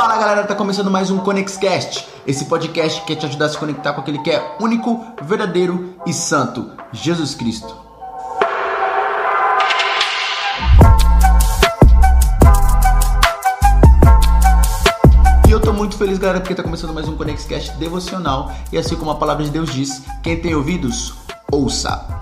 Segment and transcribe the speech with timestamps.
[0.00, 3.58] Fala galera, tá começando mais um ConexCast, esse podcast que quer te ajudar a se
[3.58, 7.76] conectar com aquele que é único, verdadeiro e santo, Jesus Cristo.
[15.46, 18.96] E eu tô muito feliz galera porque tá começando mais um ConexCast devocional e assim
[18.96, 21.12] como a palavra de Deus diz, quem tem ouvidos,
[21.52, 22.19] ouça.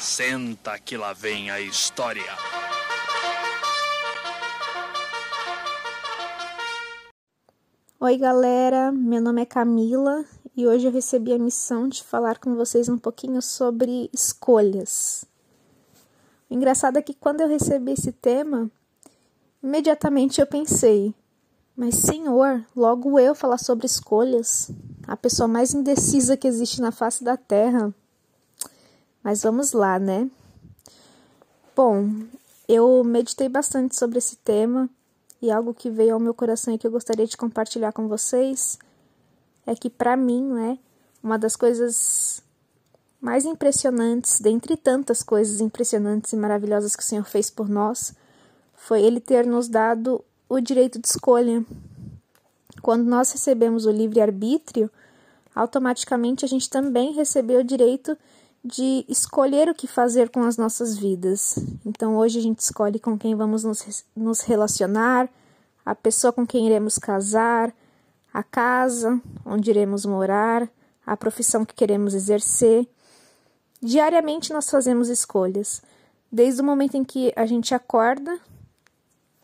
[0.00, 2.22] Senta que lá vem a história.
[8.00, 8.90] Oi, galera.
[8.92, 10.24] Meu nome é Camila
[10.56, 15.26] e hoje eu recebi a missão de falar com vocês um pouquinho sobre escolhas.
[16.48, 18.70] O engraçado é que quando eu recebi esse tema,
[19.62, 21.14] imediatamente eu pensei:
[21.76, 24.70] mas, senhor, logo eu falar sobre escolhas,
[25.06, 27.94] a pessoa mais indecisa que existe na face da terra.
[29.22, 30.30] Mas vamos lá, né?
[31.76, 32.08] Bom,
[32.68, 34.88] eu meditei bastante sobre esse tema
[35.42, 38.78] e algo que veio ao meu coração e que eu gostaria de compartilhar com vocês
[39.66, 40.78] é que para mim, né,
[41.22, 42.42] uma das coisas
[43.20, 48.14] mais impressionantes, dentre tantas coisas impressionantes e maravilhosas que o Senhor fez por nós,
[48.74, 51.64] foi ele ter nos dado o direito de escolha.
[52.82, 54.90] Quando nós recebemos o livre arbítrio,
[55.54, 58.18] automaticamente a gente também recebeu o direito de
[59.08, 61.58] escolher o que fazer com as nossas vidas.
[61.84, 65.28] Então hoje a gente escolhe com quem vamos nos, nos relacionar,
[65.84, 67.74] a pessoa com quem iremos casar,
[68.32, 70.68] a casa onde iremos morar,
[71.06, 72.86] a profissão que queremos exercer.
[73.82, 75.82] Diariamente nós fazemos escolhas,
[76.30, 78.38] desde o momento em que a gente acorda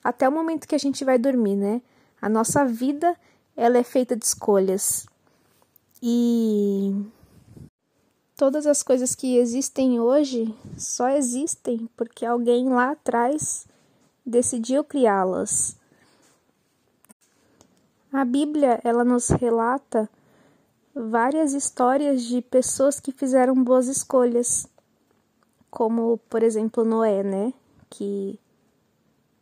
[0.05, 1.83] até o momento que a gente vai dormir, né?
[2.21, 3.17] A nossa vida
[3.57, 5.07] ela é feita de escolhas.
[6.03, 6.95] E
[8.37, 13.67] Todas as coisas que existem hoje só existem porque alguém lá atrás
[14.27, 15.75] decidiu criá-las.
[18.13, 20.07] A Bíblia, ela nos relata
[20.95, 24.69] várias histórias de pessoas que fizeram boas escolhas,
[25.71, 27.55] como, por exemplo, Noé, né,
[27.89, 28.39] que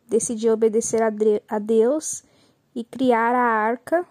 [0.07, 2.23] decidiu obedecer a Deus
[2.73, 4.07] e criar a arca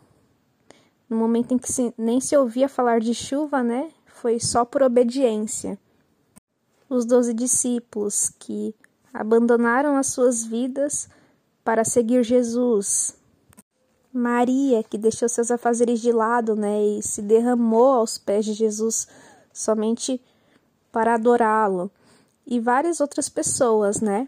[1.08, 3.90] no momento em que nem se ouvia falar de chuva, né?
[4.24, 5.78] Foi só por obediência.
[6.88, 8.74] Os doze discípulos que
[9.12, 11.10] abandonaram as suas vidas
[11.62, 13.18] para seguir Jesus.
[14.10, 19.06] Maria, que deixou seus afazeres de lado, né, e se derramou aos pés de Jesus
[19.52, 20.18] somente
[20.90, 21.90] para adorá-lo.
[22.46, 24.26] E várias outras pessoas, né?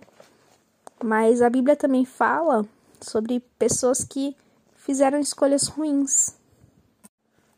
[1.02, 2.68] Mas a Bíblia também fala
[3.00, 4.36] sobre pessoas que
[4.74, 6.36] fizeram escolhas ruins,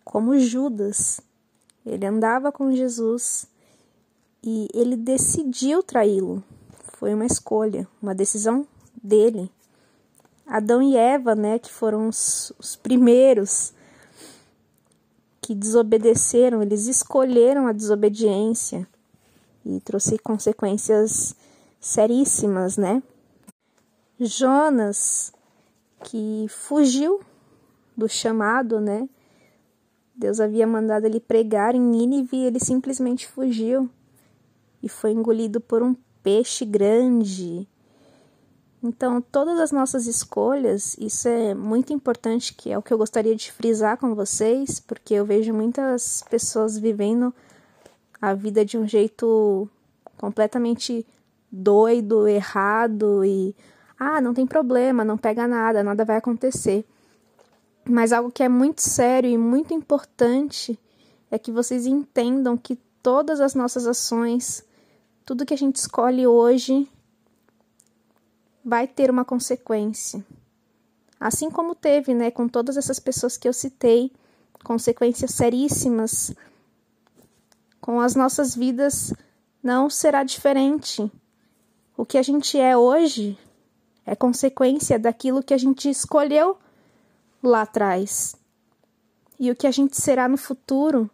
[0.04, 1.20] como Judas,
[1.88, 3.46] ele andava com Jesus
[4.42, 6.42] e ele decidiu traí-lo.
[6.94, 8.66] Foi uma escolha, uma decisão
[9.02, 9.50] dele.
[10.46, 13.72] Adão e Eva, né, que foram os, os primeiros
[15.40, 18.86] que desobedeceram, eles escolheram a desobediência
[19.64, 21.34] e trouxe consequências
[21.80, 23.02] seríssimas, né?
[24.20, 25.32] Jonas,
[26.04, 27.20] que fugiu
[27.96, 29.08] do chamado, né?
[30.18, 33.88] Deus havia mandado ele pregar em Nínive e ele simplesmente fugiu
[34.82, 37.68] e foi engolido por um peixe grande.
[38.82, 43.36] Então, todas as nossas escolhas, isso é muito importante, que é o que eu gostaria
[43.36, 47.32] de frisar com vocês, porque eu vejo muitas pessoas vivendo
[48.20, 49.68] a vida de um jeito
[50.16, 51.06] completamente
[51.50, 53.54] doido, errado e
[53.96, 56.84] ah, não tem problema, não pega nada, nada vai acontecer.
[57.88, 60.78] Mas algo que é muito sério e muito importante
[61.30, 64.62] é que vocês entendam que todas as nossas ações,
[65.24, 66.86] tudo que a gente escolhe hoje,
[68.62, 70.22] vai ter uma consequência.
[71.18, 74.12] Assim como teve, né, com todas essas pessoas que eu citei,
[74.62, 76.34] consequências seríssimas,
[77.80, 79.14] com as nossas vidas
[79.62, 81.10] não será diferente.
[81.96, 83.38] O que a gente é hoje
[84.04, 86.58] é consequência daquilo que a gente escolheu
[87.42, 88.34] lá atrás.
[89.38, 91.10] E o que a gente será no futuro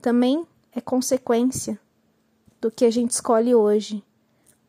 [0.00, 1.78] também é consequência
[2.60, 4.02] do que a gente escolhe hoje.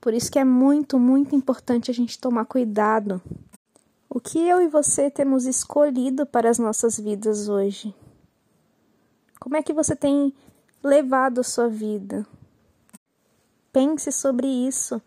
[0.02, 3.22] Por isso que é muito, muito importante a gente tomar cuidado.
[4.10, 7.94] O que eu e você temos escolhido para as nossas vidas hoje?
[9.40, 10.34] Como é que você tem
[10.84, 12.26] levado a sua vida?
[13.72, 15.02] Pense sobre isso,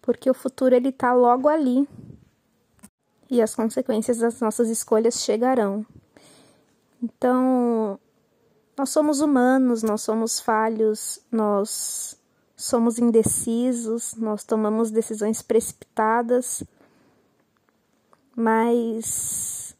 [0.00, 1.86] porque o futuro ele está logo ali
[3.30, 5.86] e as consequências das nossas escolhas chegarão.
[7.02, 7.98] Então,
[8.76, 12.18] nós somos humanos, nós somos falhos, nós
[12.56, 16.62] somos indecisos, nós tomamos decisões precipitadas,
[18.36, 19.74] mas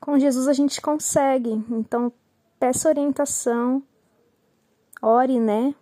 [0.00, 1.52] com Jesus a gente consegue.
[1.70, 2.12] Então,
[2.58, 3.82] peça orientação,
[5.00, 5.74] ore, né?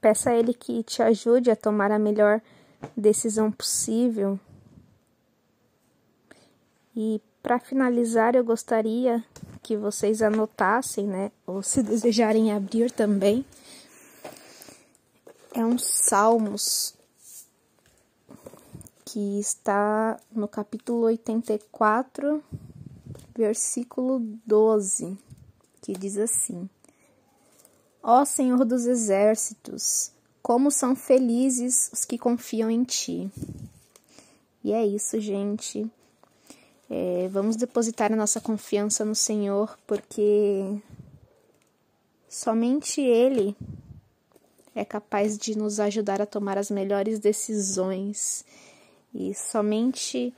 [0.00, 2.42] Peça a Ele que te ajude a tomar a melhor
[2.96, 4.38] decisão possível.
[6.94, 9.24] E para finalizar, eu gostaria
[9.62, 11.32] que vocês anotassem, né?
[11.46, 13.44] Ou se desejarem abrir também.
[15.54, 16.94] É um Salmos
[19.04, 22.42] que está no capítulo 84,
[23.36, 25.18] versículo 12,
[25.82, 26.68] que diz assim:
[28.02, 30.12] Ó Senhor dos exércitos,
[30.42, 33.30] como são felizes os que confiam em ti.
[34.64, 35.90] E é isso, gente.
[36.94, 40.78] É, vamos depositar a nossa confiança no Senhor, porque
[42.28, 43.56] somente Ele
[44.74, 48.44] é capaz de nos ajudar a tomar as melhores decisões
[49.14, 50.34] e somente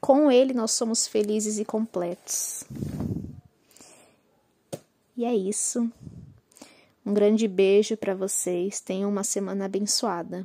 [0.00, 2.64] com Ele nós somos felizes e completos.
[5.16, 5.88] E é isso.
[7.06, 8.80] Um grande beijo para vocês.
[8.80, 10.44] Tenham uma semana abençoada.